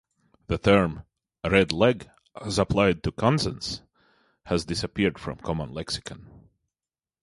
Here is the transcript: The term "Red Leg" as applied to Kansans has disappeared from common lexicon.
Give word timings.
The 0.47 0.57
term 0.57 1.03
"Red 1.45 1.71
Leg" 1.71 2.09
as 2.43 2.57
applied 2.57 3.03
to 3.03 3.11
Kansans 3.11 3.83
has 4.47 4.65
disappeared 4.65 5.19
from 5.19 5.37
common 5.37 5.73
lexicon. 5.75 6.25